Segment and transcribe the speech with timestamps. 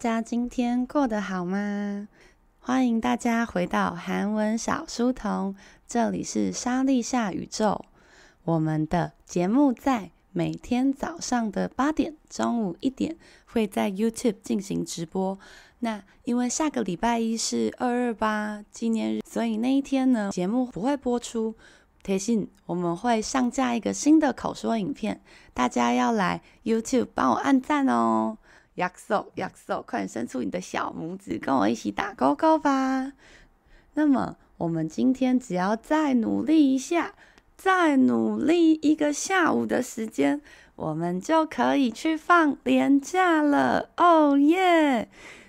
[0.00, 2.08] 大家今天过得好吗？
[2.58, 5.54] 欢迎大家回到韩文小书童，
[5.86, 7.84] 这里是莎莉夏宇宙。
[8.44, 15.38] 我们的节目在每天早上的八点、中午一点会在 YouTube 进行直播。
[15.80, 21.54] 那因为下个礼拜一是二二八纪念日，所以那一天呢，节目不会播出。
[22.02, 25.20] 贴心，我们会上架一个新的口说影片，
[25.52, 28.38] 大家要来 YouTube 帮我按赞哦。
[28.79, 33.13] 约束约束，快点伸出你的小拇指，跟我一起打勾勾吧。
[33.93, 37.13] 那么，我们今天只要再努力一下，
[37.55, 40.41] 再努力一个下午的时间，
[40.75, 43.89] 我们就可以去放连假了。
[43.95, 45.07] 哦耶！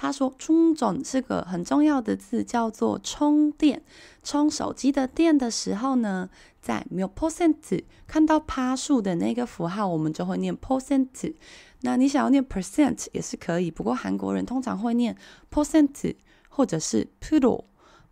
[0.00, 3.82] 他说：“充总是个很重要的字，叫做充电。
[4.22, 11.34] 充手机的电的时候呢，在 mil percent 看到趴数的那个符号，我们就会念 percent。
[11.82, 15.14] 那你想要念 percent 也是可以，不过韩国人通常会念
[15.50, 16.16] percent
[16.48, 17.64] 或者是 pro。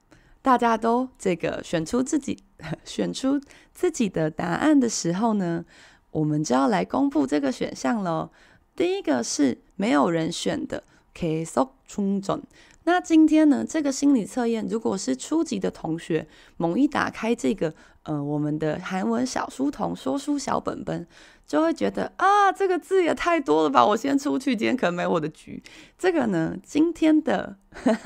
[0.41, 2.39] 大家都这个选出自己
[2.85, 3.41] 选出
[3.75, 5.65] 自己的答案的时候呢，
[6.13, 8.31] 我们就要来公布这个选项喽。
[8.77, 12.41] 第一个是没有人选的，계속충전。
[12.85, 16.27] 那今天呢，这个心理测验，如果是初级的同学，
[16.57, 21.07] 猛一打开这个，呃，我们的韩文小书童说书小本本，
[21.46, 23.86] 就会觉得啊，这个字也太多了吧！
[23.86, 25.62] 我先出去，今天可能没我的局。
[25.98, 27.58] 这个呢，今天的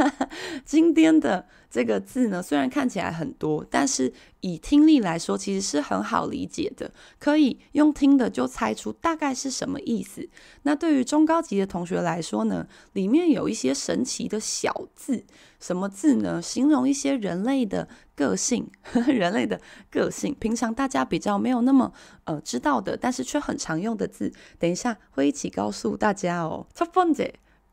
[0.66, 10.29] 今天的这个字呢，虽然看起来很多，但是以听力来说，其实是很好理解的，可以用听的就猜出大概是什么意思。
[10.63, 15.25] 那对于中高级的同学来说呢，里面有一些神奇的小字，
[15.61, 16.43] 什么字呢？
[16.43, 18.71] 形容一些人类的个性，
[19.07, 19.61] 人类的
[19.91, 21.93] 个性，平常大家比较没有那么
[22.25, 24.33] 呃知道的，但是却很常用的字。
[24.59, 26.67] 等一下会一起告诉大家哦。
[26.75, 27.33] 첫번째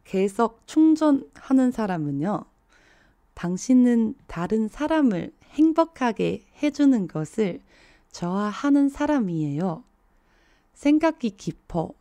[0.09, 2.45] 계속 충전하는 사람은요.
[3.34, 7.60] 당신은 다른 사람을 행복하게 해주는 것을
[8.12, 9.82] 좋아하는 사람이에요.
[10.74, 11.92] 생각이 깊어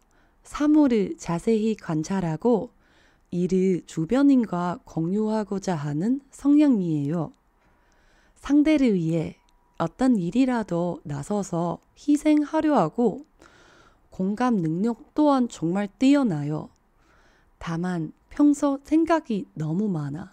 [0.44, 2.72] 사물을 자세히 관찰하고
[3.32, 7.32] 이를 주변인과 공유하고자 하는 성향이에요.
[8.36, 9.38] 상대를 위해
[9.80, 13.26] 어떤 일이라도 나서서 희생하려 하고
[14.10, 16.70] 공감 능력 또한 정말 뛰어나요.
[17.58, 20.33] 다만 평소 생각이 너무 많아.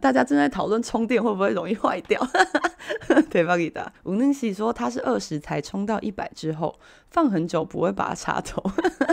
[0.00, 2.20] 大家正在讨论充电会不会容易坏掉。
[3.30, 3.56] 对吧？
[3.56, 6.78] 给他吴能喜说他是二十才充到一百之后
[7.08, 8.62] 放很久不会把它插头，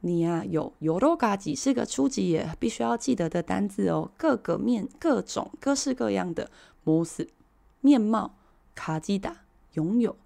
[0.00, 6.48] 你呀、啊，有 y o r o g a j i 是个初级也必须要记得的单字哦，各个面、各种、各式各样的
[6.84, 7.26] m o s
[7.80, 8.36] 面貌
[8.76, 9.36] k a j i d a
[9.72, 10.16] 拥有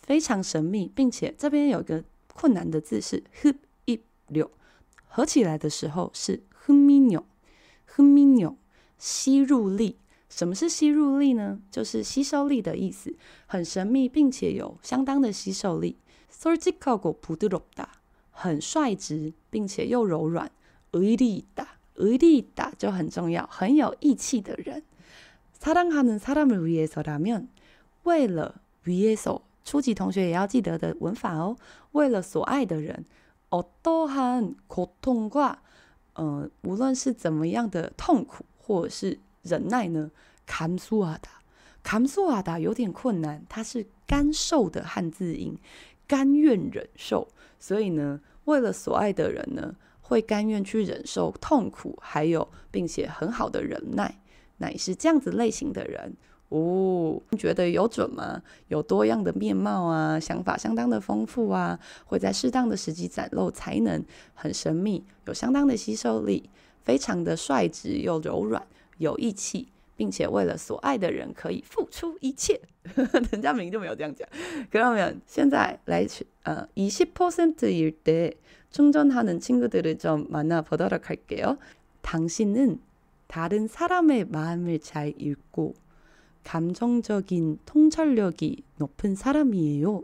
[0.00, 2.04] 非常神秘，并且这边有个。
[2.32, 4.50] 困难的字是 흡입력，
[5.04, 7.24] 合起来的时候是 흡입 력，
[7.86, 8.54] 흡입 력，
[8.96, 9.98] 吸入力。
[10.30, 11.60] 什么是吸入力呢？
[11.70, 13.14] 就是吸收力的意思，
[13.46, 15.98] 很神秘，并且有相当的吸收力。
[16.32, 17.88] 솔직하고부드럽다，
[18.30, 20.50] 很率直，并且又柔软。
[20.94, 24.82] 의리있다， 의리있다就很重要，很有义气的人。
[25.60, 27.48] 사랑하는사람을위해서라면，
[28.04, 29.42] 为了위해서。
[29.62, 31.56] 初级同学也要记得的文法哦。
[31.92, 33.04] 为了所爱的人，
[33.50, 35.56] 어떠한고통과，
[36.14, 40.10] 呃，无论是怎么样的痛苦或者是忍耐呢？
[40.46, 45.58] 감수하다，감수하다有点困难，它是甘受的汉字音，
[46.08, 47.28] 甘愿忍受。
[47.60, 49.76] 所以呢，为了所爱的人呢，
[50.07, 54.21] 会甘愿去忍受痛苦，还有并且很好的忍耐。
[54.57, 56.15] 那也是这样子类型的人。
[56.49, 58.41] 哦，你觉得有准吗？
[58.67, 66.47] 有多样的面貌啊，想法相当的丰富啊，会在适当的时机展露才能，很神秘，有相当的吸收力，
[66.83, 68.61] 非常的率直又柔软，
[68.99, 72.61] 有义气，并且为了所爱的人可以付出一切。
[73.31, 74.29] 人家明就没有这样讲。
[74.71, 76.07] 可是我们现在来
[76.43, 78.37] 呃20%일때
[78.75, 81.57] 충전하는 친구들을 좀 만나보도록 할게요.
[82.01, 82.81] 당신은
[83.27, 85.75] 다른 사람의 마음을 잘 읽고
[86.43, 90.03] 감정적인 통찰력이 높은 사람이에요.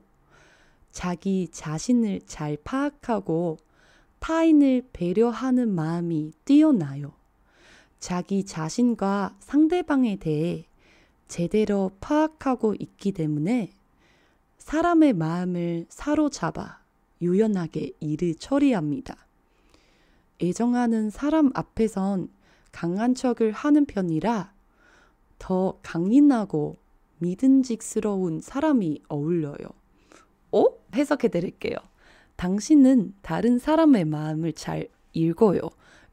[0.89, 3.57] 자기 자신을 잘 파악하고
[4.19, 7.11] 타인을 배려하는 마음이 뛰어나요.
[7.99, 10.65] 자기 자신과 상대방에 대해
[11.27, 13.73] 제대로 파악하고 있기 때문에
[14.59, 16.80] 사람의 마음을 사로잡아
[17.20, 19.16] 유연하게 일을 처리합니다.
[20.42, 22.28] 애정하는 사람 앞에선
[22.72, 24.52] 강한 척을 하는 편이라
[25.38, 26.76] 더 강인하고
[27.18, 29.68] 믿음직스러운 사람이 어울려요.
[30.52, 30.64] 어?
[30.94, 31.76] 해석해 드릴게요.
[32.36, 35.60] 당신은 다른 사람의 마음을 잘 읽어요.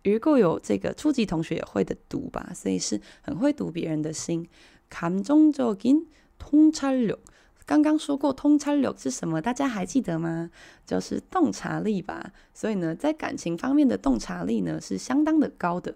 [0.05, 0.59] 읽어요.
[0.61, 4.47] 这个初级同学也会的读吧，所以是很会读别人的心。
[4.89, 6.07] 감정적인
[6.37, 7.19] 통찰력。
[7.67, 9.41] 刚刚说过通察力是什么？
[9.41, 10.49] 大家还记得吗？
[10.85, 12.31] 就是洞察力吧。
[12.53, 15.95] 所以呢，在感情方面的洞察力呢，是相当的高的。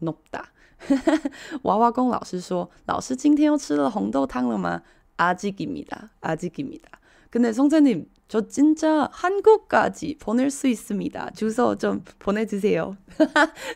[0.00, 0.44] 높다。
[1.62, 4.82] 娃娃工老师说：“老师今天又吃了红豆汤了吗？”
[5.16, 12.96] 아직입니다。아직입니다。근데선생님 저진짜한국까지보낼수있습니다 주소좀보내주세요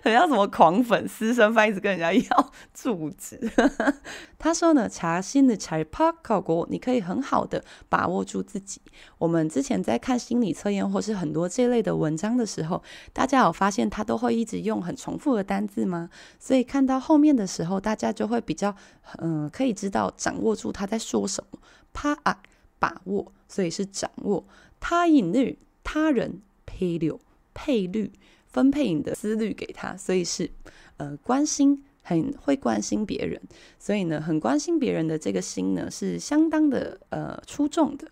[0.02, 3.38] 很像什么狂粉私生饭，一直跟人家要住址。
[4.36, 8.80] 他说呢，자신을잘파악하고你可以很好的把握住自己。
[9.18, 16.10] 我们之前在看心理测验或是很多这类的文章的时候，大家有发现他都会一直用很重复的单字吗？
[16.40, 18.74] 所以看到后面的时候，大家就会比较
[19.18, 21.60] 嗯、呃，可以知道掌握住他在说什么。
[21.94, 22.34] 파악。
[22.78, 24.44] 把握，所以是掌握。
[24.78, 27.12] 他引律他人配虑
[27.52, 28.10] 配虑
[28.46, 30.50] 分配你的思虑给他，所以是
[30.96, 33.40] 呃关心，很会关心别人。
[33.78, 38.08] 所以呢，很关心别人的这个心呢，是相当的呃出众的。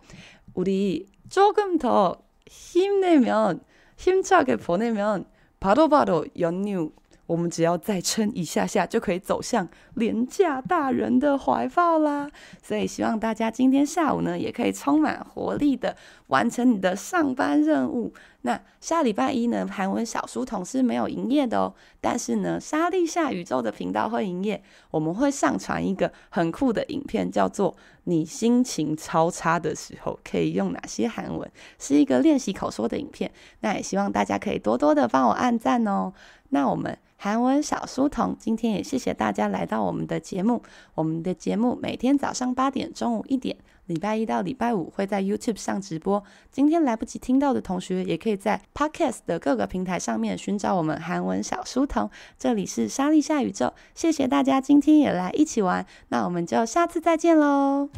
[0.54, 3.62] 우리 조금 더 힘내면
[3.98, 5.26] 힘차게 보내면
[5.60, 6.92] 바로바로 바로 연휴
[7.33, 12.31] 我们只要再撑一下下，就可以走向廉价大人的怀抱啦！
[12.63, 18.13] 所以希望大家今天下午呢，也可以充满活力的完成你的上班任务。
[18.43, 21.75] 那下礼拜一呢，韩文小书童是没有营业的哦。
[22.01, 27.75] 但是呢，莎莉夏宇宙的频道会营业，我们会上传一个很酷的影片，叫做
[28.05, 33.31] “你心情超差的时候可以用哪些韩文”，是一个练习口说的影片。
[33.61, 36.13] 那也希望大家可以多多的帮我按赞哦。
[36.51, 36.99] 那我们。
[37.25, 40.61] 韩文小书童，今天也谢谢大家来到我们的节目。
[40.97, 46.23] 我们的节目每天早上八点、中午一点，礼拜一到礼拜五会在 YouTube 上直播。
[46.51, 52.11] 今天来不及听到的同学，也可以在 Podcast 的各个平台上面寻找我们韩文小书童。
[52.39, 57.89] 这里是莎莉夏宇宙，谢谢大家今天也来一起玩，那我们就下次再见喽。